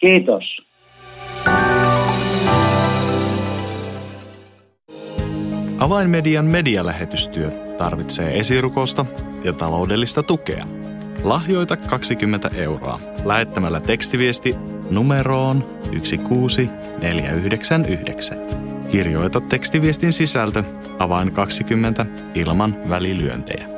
Kiitos. 0.00 0.44
Avainmedian 5.78 6.44
medialähetystyö 6.44 7.50
tarvitsee 7.78 8.38
esirukosta 8.38 9.06
ja 9.44 9.52
taloudellista 9.52 10.22
tukea. 10.22 10.64
Lahjoita 11.22 11.76
20 11.76 12.50
euroa 12.54 13.00
lähettämällä 13.24 13.80
tekstiviesti 13.80 14.54
numeroon 14.90 15.64
16499. 15.90 18.38
Kirjoita 18.90 19.40
tekstiviestin 19.40 20.12
sisältö 20.12 20.64
avain 20.98 21.32
20 21.32 22.06
ilman 22.34 22.76
välilyöntejä. 22.88 23.68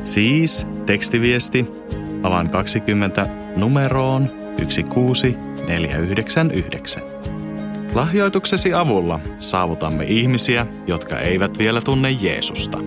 Siis 0.00 0.66
tekstiviesti 0.86 1.66
Alan 2.22 2.50
20 2.50 3.26
numeroon 3.56 4.30
16499. 4.56 7.02
Lahjoituksesi 7.94 8.74
avulla 8.74 9.20
saavutamme 9.38 10.04
ihmisiä, 10.04 10.66
jotka 10.86 11.18
eivät 11.18 11.58
vielä 11.58 11.80
tunne 11.80 12.10
Jeesusta. 12.10 12.78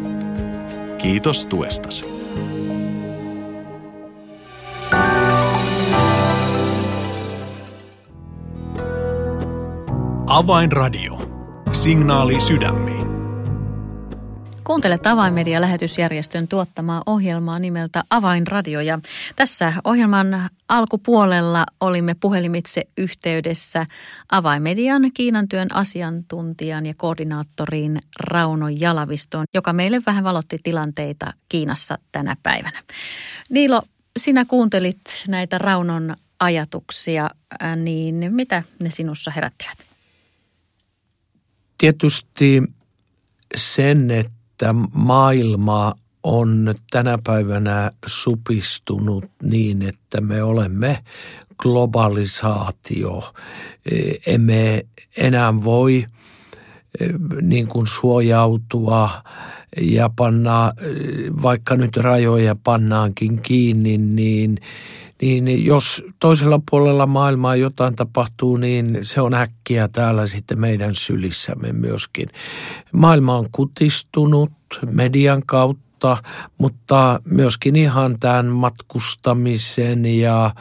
Kiitos 0.97 1.45
tuestasi. 1.45 2.05
Avainradio. 10.27 11.19
Signaali 11.71 12.41
sydämiin. 12.41 13.10
Kuuntelet 14.63 15.07
Avainmedia-lähetysjärjestön 15.07 16.47
tuottamaa 16.47 17.01
ohjelmaa 17.05 17.59
nimeltä 17.59 18.03
Avainradio. 18.09 18.81
Ja 18.81 18.99
tässä 19.35 19.73
ohjelman 19.83 20.49
alkupuolella 20.67 21.65
olimme 21.79 22.15
puhelimitse 22.19 22.83
yhteydessä 22.97 23.85
Avainmedian 24.31 25.11
Kiinan 25.13 25.47
työn 25.47 25.75
asiantuntijan 25.75 26.85
ja 26.85 26.93
koordinaattoriin 26.97 28.01
Rauno 28.19 28.69
Jalavistoon, 28.69 29.45
joka 29.53 29.73
meille 29.73 30.01
vähän 30.05 30.23
valotti 30.23 30.57
tilanteita 30.63 31.33
Kiinassa 31.49 31.97
tänä 32.11 32.35
päivänä. 32.43 32.83
Niilo, 33.49 33.81
sinä 34.19 34.45
kuuntelit 34.45 35.01
näitä 35.27 35.57
Raunon 35.57 36.15
ajatuksia, 36.39 37.29
niin 37.75 38.33
mitä 38.33 38.63
ne 38.79 38.89
sinussa 38.89 39.31
herättivät? 39.31 39.77
Tietysti 41.77 42.63
sen, 43.55 44.11
että 44.11 44.40
että 44.61 44.73
maailma 44.93 45.93
on 46.23 46.75
tänä 46.91 47.17
päivänä 47.23 47.91
supistunut 48.05 49.25
niin, 49.43 49.81
että 49.81 50.21
me 50.21 50.43
olemme 50.43 51.03
globalisaatio. 51.57 53.23
Emme 54.25 54.85
enää 55.17 55.63
voi 55.63 56.05
e, 56.99 57.07
niin 57.41 57.67
kuin 57.67 57.87
suojautua 57.87 59.09
ja 59.81 60.09
panna, 60.15 60.73
vaikka 61.41 61.75
nyt 61.75 61.97
rajoja 61.97 62.55
pannaankin 62.63 63.41
kiinni, 63.41 63.97
niin– 63.97 64.57
niin 65.21 65.65
jos 65.65 66.03
toisella 66.19 66.61
puolella 66.71 67.07
maailmaa 67.07 67.55
jotain 67.55 67.95
tapahtuu, 67.95 68.57
niin 68.57 68.99
se 69.01 69.21
on 69.21 69.33
äkkiä 69.33 69.87
täällä 69.87 70.27
sitten 70.27 70.59
meidän 70.59 70.95
sylissämme 70.95 71.73
myöskin. 71.73 72.27
Maailma 72.91 73.37
on 73.37 73.47
kutistunut 73.51 74.51
median 74.91 75.43
kautta, 75.45 76.17
mutta 76.57 77.19
myöskin 77.25 77.75
ihan 77.75 78.19
tämän 78.19 78.45
matkustamisen 78.45 80.05
ja, 80.05 80.51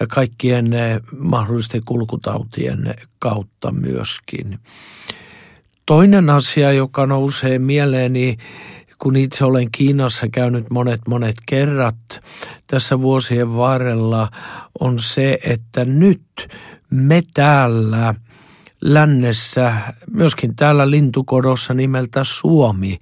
ja 0.00 0.06
kaikkien 0.06 0.70
mahdollisten 1.18 1.82
kulkutautien 1.84 2.94
kautta 3.18 3.72
myöskin. 3.72 4.58
Toinen 5.86 6.30
asia, 6.30 6.72
joka 6.72 7.06
nousee 7.06 7.58
mieleeni, 7.58 8.36
kun 8.98 9.16
itse 9.16 9.44
olen 9.44 9.70
Kiinassa 9.72 10.28
käynyt 10.28 10.70
monet 10.70 11.00
monet 11.08 11.36
kerrat 11.48 12.20
tässä 12.66 13.00
vuosien 13.00 13.56
varrella, 13.56 14.28
on 14.80 14.98
se, 14.98 15.38
että 15.44 15.84
nyt 15.84 16.22
me 16.90 17.22
täällä 17.34 18.14
lännessä, 18.80 19.72
myöskin 20.10 20.56
täällä 20.56 20.90
lintukodossa 20.90 21.74
nimeltä 21.74 22.24
Suomi, 22.24 22.98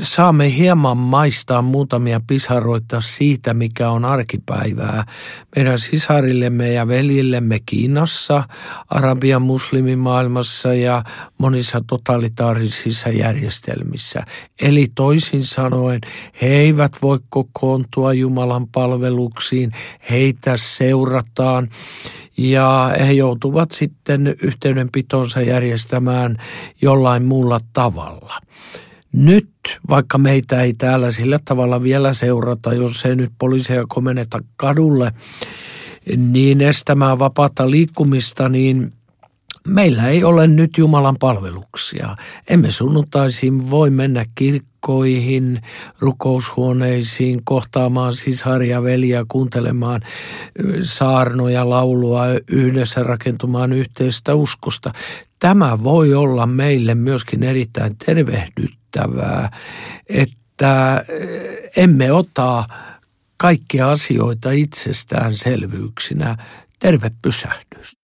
saamme 0.00 0.56
hieman 0.56 0.96
maistaa 0.96 1.62
muutamia 1.62 2.20
pisaroita 2.26 3.00
siitä, 3.00 3.54
mikä 3.54 3.90
on 3.90 4.04
arkipäivää 4.04 5.04
meidän 5.56 5.78
sisarillemme 5.78 6.72
ja 6.72 6.88
veljillemme 6.88 7.60
Kiinassa, 7.66 8.44
Arabian 8.90 9.42
muslimimaailmassa 9.42 10.74
ja 10.74 11.04
monissa 11.38 11.80
totalitaarisissa 11.86 13.08
järjestelmissä. 13.08 14.22
Eli 14.62 14.88
toisin 14.94 15.44
sanoen, 15.44 16.00
he 16.42 16.46
eivät 16.46 16.92
voi 17.02 17.18
kokoontua 17.28 18.12
Jumalan 18.12 18.66
palveluksiin, 18.68 19.70
heitä 20.10 20.56
seurataan 20.56 21.70
ja 22.36 22.90
he 23.06 23.12
joutuvat 23.12 23.70
sitten 23.70 24.34
yhteydenpitonsa 24.42 25.40
järjestämään 25.40 26.36
jollain 26.82 27.24
muulla 27.24 27.60
tavalla. 27.72 28.38
Nyt, 29.16 29.48
vaikka 29.88 30.18
meitä 30.18 30.62
ei 30.62 30.74
täällä 30.74 31.10
sillä 31.10 31.38
tavalla 31.44 31.82
vielä 31.82 32.14
seurata, 32.14 32.74
jos 32.74 33.04
ei 33.04 33.16
nyt 33.16 33.32
poliiseja 33.38 33.84
komenneta 33.88 34.38
kadulle, 34.56 35.12
niin 36.16 36.60
estämään 36.60 37.18
vapaata 37.18 37.70
liikkumista, 37.70 38.48
niin 38.48 38.92
meillä 39.68 40.08
ei 40.08 40.24
ole 40.24 40.46
nyt 40.46 40.78
Jumalan 40.78 41.16
palveluksia. 41.20 42.16
Emme 42.48 42.70
sunnuntaisin 42.70 43.70
voi 43.70 43.90
mennä 43.90 44.24
kirkkoihin, 44.34 45.60
rukoushuoneisiin, 45.98 47.40
kohtaamaan 47.44 48.12
sisaria, 48.12 48.82
veliä, 48.82 49.24
kuuntelemaan 49.28 50.00
saarnoja, 50.82 51.70
laulua, 51.70 52.24
yhdessä 52.48 53.02
rakentumaan 53.02 53.72
yhteistä 53.72 54.34
uskosta. 54.34 54.92
Tämä 55.38 55.82
voi 55.82 56.14
olla 56.14 56.46
meille 56.46 56.94
myöskin 56.94 57.42
erittäin 57.42 57.96
tervehdyttävää 58.06 58.83
merkittävää, 58.94 59.50
että 60.08 61.04
eh, 61.08 61.70
emme 61.76 62.12
ota 62.12 62.64
kaikkia 63.36 63.90
asioita 63.90 64.50
itsestäänselvyyksinä. 64.50 66.36
Terve 66.78 67.10
pysähdys. 67.22 67.96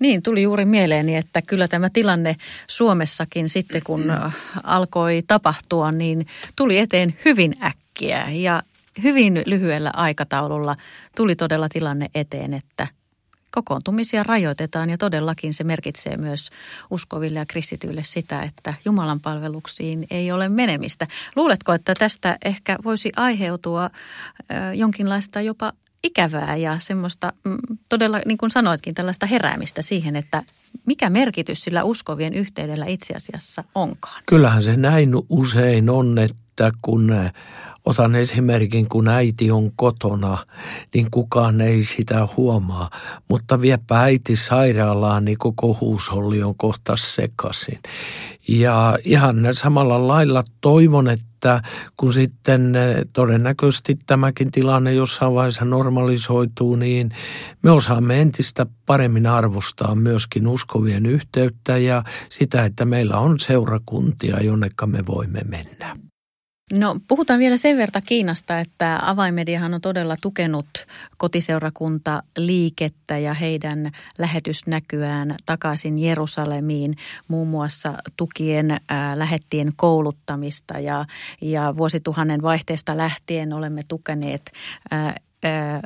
Niin, 0.00 0.22
tuli 0.22 0.42
juuri 0.42 0.64
mieleeni, 0.64 1.16
että 1.16 1.42
kyllä 1.42 1.68
tämä 1.68 1.90
tilanne 1.90 2.36
Suomessakin 2.66 3.48
sitten 3.48 3.82
kun 3.84 4.12
alkoi 4.62 5.22
tapahtua, 5.26 5.92
niin 5.92 6.26
tuli 6.56 6.78
eteen 6.78 7.14
hyvin 7.24 7.54
äkkiä. 7.64 8.28
Ja, 8.30 8.62
hyvin 9.02 9.42
lyhyellä 9.46 9.90
aikataululla 9.94 10.76
tuli 11.16 11.36
todella 11.36 11.68
tilanne 11.68 12.06
eteen, 12.14 12.54
että 12.54 12.88
kokoontumisia 13.50 14.22
rajoitetaan 14.22 14.90
ja 14.90 14.98
todellakin 14.98 15.54
se 15.54 15.64
merkitsee 15.64 16.16
myös 16.16 16.50
uskoville 16.90 17.38
ja 17.38 17.46
kristityille 17.46 18.04
sitä, 18.04 18.42
että 18.42 18.74
Jumalan 18.84 19.20
palveluksiin 19.20 20.06
ei 20.10 20.32
ole 20.32 20.48
menemistä. 20.48 21.06
Luuletko, 21.36 21.72
että 21.72 21.94
tästä 21.94 22.36
ehkä 22.44 22.78
voisi 22.84 23.12
aiheutua 23.16 23.90
jonkinlaista 24.74 25.40
jopa 25.40 25.72
ikävää 26.04 26.56
ja 26.56 26.76
semmoista 26.78 27.32
mm, 27.44 27.56
todella, 27.88 28.20
niin 28.26 28.38
kuin 28.38 28.50
sanoitkin, 28.50 28.94
tällaista 28.94 29.26
heräämistä 29.26 29.82
siihen, 29.82 30.16
että 30.16 30.42
mikä 30.86 31.10
merkitys 31.10 31.60
sillä 31.60 31.84
uskovien 31.84 32.34
yhteydellä 32.34 32.86
itse 32.86 33.14
asiassa 33.14 33.64
onkaan? 33.74 34.22
Kyllähän 34.26 34.62
se 34.62 34.76
näin 34.76 35.12
usein 35.28 35.90
on, 35.90 36.18
että 36.18 36.70
kun 36.82 37.12
Otan 37.88 38.14
esimerkin, 38.14 38.88
kun 38.88 39.08
äiti 39.08 39.50
on 39.50 39.72
kotona, 39.76 40.38
niin 40.94 41.10
kukaan 41.10 41.60
ei 41.60 41.84
sitä 41.84 42.28
huomaa. 42.36 42.90
Mutta 43.28 43.60
viepä 43.60 44.00
äiti 44.00 44.36
sairaalaan, 44.36 45.24
niin 45.24 45.38
koko 45.38 45.76
huusholli 45.80 46.42
on 46.42 46.54
kohta 46.56 46.96
sekaisin. 46.96 47.78
Ja 48.48 48.98
ihan 49.04 49.36
samalla 49.52 50.08
lailla 50.08 50.44
toivon, 50.60 51.08
että 51.08 51.62
kun 51.96 52.12
sitten 52.12 52.76
eh, 52.76 52.96
todennäköisesti 53.12 53.98
tämäkin 54.06 54.50
tilanne 54.50 54.92
jossain 54.92 55.34
vaiheessa 55.34 55.64
normalisoituu, 55.64 56.76
niin 56.76 57.10
me 57.62 57.70
osaamme 57.70 58.20
entistä 58.20 58.66
paremmin 58.86 59.26
arvostaa 59.26 59.94
myöskin 59.94 60.46
uskovien 60.46 61.06
yhteyttä 61.06 61.78
ja 61.78 62.02
sitä, 62.28 62.64
että 62.64 62.84
meillä 62.84 63.18
on 63.18 63.38
seurakuntia, 63.38 64.40
jonnekka 64.40 64.86
me 64.86 65.06
voimme 65.06 65.40
mennä. 65.48 65.96
No 66.72 66.96
puhutaan 67.08 67.40
vielä 67.40 67.56
sen 67.56 67.76
verran 67.76 68.02
Kiinasta, 68.06 68.58
että 68.58 68.98
avaimediahan 69.02 69.74
on 69.74 69.80
todella 69.80 70.16
tukenut 70.20 70.68
kotiseurakunta 71.16 72.22
liikettä 72.36 73.18
ja 73.18 73.34
heidän 73.34 73.90
lähetysnäkyään 74.18 75.34
takaisin 75.46 75.98
Jerusalemiin 75.98 76.94
muun 77.28 77.48
muassa 77.48 77.94
tukien 78.16 78.76
ää, 78.88 79.18
lähettien 79.18 79.68
kouluttamista. 79.76 80.78
Ja, 80.78 81.04
ja 81.40 81.74
vuosituhannen 81.76 82.42
vaihteesta 82.42 82.96
lähtien 82.96 83.52
olemme 83.52 83.82
tukeneet 83.88 84.52
ää, 84.90 85.14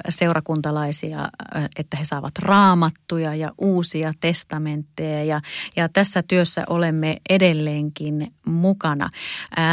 seurakuntalaisia, 0.08 1.28
että 1.76 1.96
he 1.96 2.04
saavat 2.04 2.38
raamattuja 2.38 3.34
ja 3.34 3.52
uusia 3.58 4.12
testamentteja 4.20 5.24
ja, 5.24 5.40
ja 5.76 5.88
tässä 5.88 6.22
työssä 6.28 6.64
olemme 6.68 7.16
edelleenkin 7.30 8.34
mukana. 8.46 9.08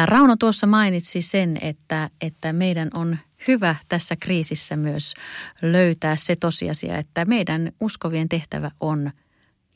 Rauno 0.05 0.35
tuossa 0.35 0.67
mainitsi 0.67 1.21
sen, 1.21 1.57
että, 1.61 2.09
että 2.21 2.53
meidän 2.53 2.89
on 2.93 3.17
hyvä 3.47 3.75
tässä 3.89 4.15
kriisissä 4.15 4.75
myös 4.75 5.13
löytää 5.61 6.15
se 6.15 6.35
tosiasia, 6.35 6.97
että 6.97 7.25
meidän 7.25 7.71
uskovien 7.79 8.29
tehtävä 8.29 8.71
on 8.79 9.11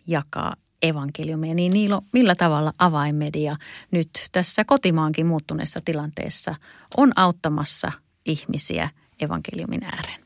jakaa 0.07 0.55
evankeliumia. 0.81 1.53
Niin 1.53 1.73
Niilo, 1.73 2.01
millä 2.13 2.35
tavalla 2.35 2.73
avainmedia 2.77 3.55
nyt 3.91 4.09
tässä 4.31 4.65
kotimaankin 4.65 5.25
muuttuneessa 5.25 5.79
tilanteessa 5.85 6.55
on 6.97 7.11
auttamassa 7.15 7.91
ihmisiä– 8.25 8.89
evankeliumin 9.19 9.83
ääreen? 9.83 10.19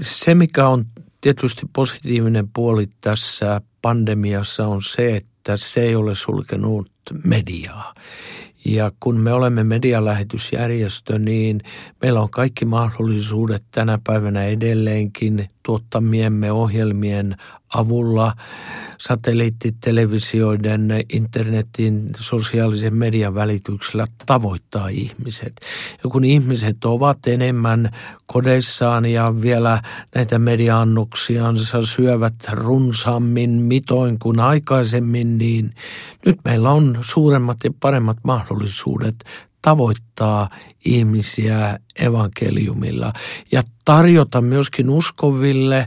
Se, 0.00 0.34
mikä 0.34 0.68
on 0.68 0.86
tietysti 1.20 1.62
positiivinen 1.72 2.48
puoli 2.48 2.88
tässä 3.00 3.60
pandemiassa 3.82 4.66
on 4.66 4.82
se, 4.82 5.16
että 5.16 5.56
se 5.56 5.82
ei 5.82 5.96
ole 5.96 6.14
sulkenut 6.14 6.90
mediaa. 7.24 7.94
Ja 8.64 8.92
kun 9.00 9.16
me 9.16 9.32
olemme 9.32 9.64
medialähetysjärjestö, 9.64 11.18
niin 11.18 11.60
meillä 12.02 12.20
on 12.20 12.30
kaikki 12.30 12.64
mahdollisuudet 12.64 13.64
tänä 13.70 13.98
päivänä 14.06 14.44
edelleenkin 14.44 15.50
tuottamiemme 15.64 16.52
ohjelmien 16.52 17.36
avulla 17.74 18.32
satelliittitelevisioiden, 18.98 20.88
internetin, 21.12 22.10
sosiaalisen 22.16 22.94
median 22.94 23.34
välityksellä 23.34 24.06
tavoittaa 24.26 24.88
ihmiset. 24.88 25.52
Ja 26.04 26.10
kun 26.10 26.24
ihmiset 26.24 26.84
ovat 26.84 27.26
enemmän 27.26 27.90
kodeissaan 28.26 29.06
ja 29.06 29.34
vielä 29.42 29.82
näitä 30.14 30.38
mediaannoksiansa 30.38 31.86
syövät 31.86 32.34
runsaammin 32.52 33.50
mitoin 33.50 34.18
kuin 34.18 34.40
aikaisemmin, 34.40 35.38
niin 35.38 35.74
nyt 36.26 36.38
meillä 36.44 36.70
on 36.70 36.98
suuremmat 37.00 37.56
ja 37.64 37.70
paremmat 37.80 38.18
mahdollisuudet 38.22 39.24
tavoittaa 39.64 40.48
ihmisiä 40.84 41.78
evankeliumilla 41.96 43.12
ja 43.52 43.62
tarjota 43.84 44.40
myöskin 44.40 44.90
uskoville 44.90 45.86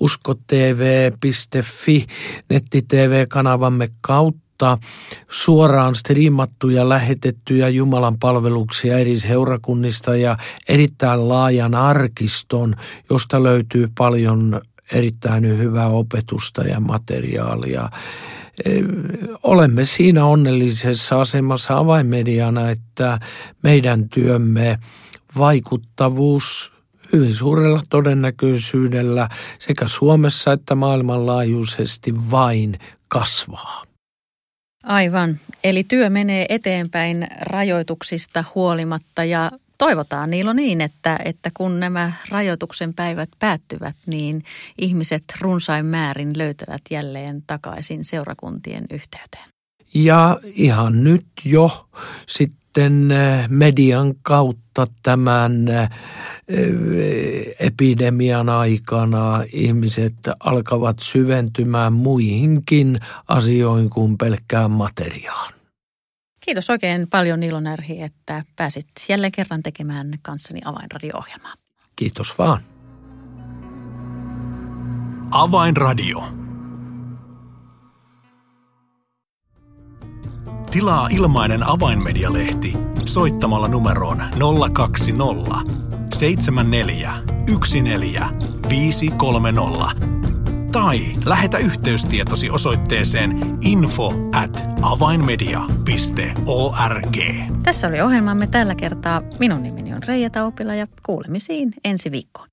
uskotv.fi 0.00 2.06
netti-tv-kanavamme 2.50 3.88
kautta 4.00 4.78
suoraan 5.28 5.94
striimattuja 5.94 6.88
lähetettyjä 6.88 7.68
Jumalan 7.68 8.18
palveluksia 8.18 8.98
eri 8.98 9.20
seurakunnista 9.20 10.16
ja 10.16 10.36
erittäin 10.68 11.28
laajan 11.28 11.74
arkiston, 11.74 12.74
josta 13.10 13.42
löytyy 13.42 13.88
paljon 13.98 14.60
erittäin 14.92 15.58
hyvää 15.58 15.88
opetusta 15.88 16.62
ja 16.62 16.80
materiaalia 16.80 17.90
olemme 19.42 19.84
siinä 19.84 20.24
onnellisessa 20.24 21.20
asemassa 21.20 21.78
avainmediana, 21.78 22.70
että 22.70 23.18
meidän 23.62 24.08
työmme 24.08 24.78
vaikuttavuus 25.38 26.72
hyvin 27.12 27.34
suurella 27.34 27.82
todennäköisyydellä 27.90 29.28
sekä 29.58 29.86
Suomessa 29.88 30.52
että 30.52 30.74
maailmanlaajuisesti 30.74 32.30
vain 32.30 32.78
kasvaa. 33.08 33.82
Aivan. 34.82 35.40
Eli 35.64 35.84
työ 35.84 36.10
menee 36.10 36.46
eteenpäin 36.48 37.26
rajoituksista 37.40 38.44
huolimatta 38.54 39.24
ja 39.24 39.50
toivotaan 39.78 40.30
Niilo 40.30 40.52
niin, 40.52 40.80
että, 40.80 41.18
että 41.24 41.50
kun 41.54 41.80
nämä 41.80 42.12
rajoituksen 42.28 42.94
päivät 42.94 43.28
päättyvät, 43.38 43.96
niin 44.06 44.42
ihmiset 44.78 45.24
runsain 45.40 45.86
määrin 45.86 46.38
löytävät 46.38 46.82
jälleen 46.90 47.42
takaisin 47.46 48.04
seurakuntien 48.04 48.84
yhteyteen. 48.90 49.44
Ja 49.94 50.40
ihan 50.44 51.04
nyt 51.04 51.26
jo 51.44 51.88
sitten 52.26 53.10
eh, 53.10 53.48
median 53.48 54.14
kautta 54.22 54.86
tämän 55.02 55.68
eh, 55.68 55.88
epidemian 57.60 58.48
aikana 58.48 59.42
ihmiset 59.52 60.14
alkavat 60.40 60.98
syventymään 60.98 61.92
muihinkin 61.92 63.00
asioihin 63.28 63.90
kuin 63.90 64.18
pelkkään 64.18 64.70
materiaan. 64.70 65.57
Kiitos 66.48 66.70
oikein 66.70 67.06
paljon 67.10 67.40
Niilo 67.40 67.60
Närhi, 67.60 68.02
että 68.02 68.44
pääsit 68.56 68.86
jälleen 69.08 69.32
kerran 69.32 69.62
tekemään 69.62 70.10
kanssani 70.22 70.60
Avainradio-ohjelmaa. 70.64 71.54
Kiitos 71.96 72.38
vaan. 72.38 72.62
Avainradio. 75.30 76.24
Tilaa 80.70 81.08
ilmainen 81.10 81.68
avainmedialehti 81.68 82.72
soittamalla 83.04 83.68
numeroon 83.68 84.22
020 84.72 85.72
74 86.14 87.14
14 87.82 88.28
530 88.68 90.17
tai 90.72 90.98
lähetä 91.26 91.58
yhteystietosi 91.58 92.50
osoitteeseen 92.50 93.58
info 93.64 94.12
at 94.34 94.68
avainmedia.org. 94.82 97.16
Tässä 97.62 97.88
oli 97.88 98.00
ohjelmamme 98.00 98.46
tällä 98.46 98.74
kertaa. 98.74 99.22
Minun 99.38 99.62
nimeni 99.62 99.94
on 99.94 100.02
Reija 100.02 100.30
Taupila 100.30 100.74
ja 100.74 100.86
kuulemisiin 101.06 101.70
ensi 101.84 102.10
viikkoon. 102.10 102.48